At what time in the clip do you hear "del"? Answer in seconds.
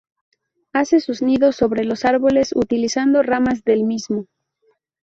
3.63-3.83